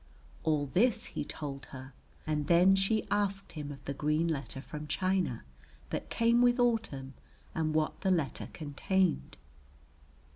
[0.43, 1.93] All this he told her;
[2.25, 5.43] and then she asked him of the green letter from China,
[5.91, 7.13] that came with autumn,
[7.53, 9.37] and what the letter contained.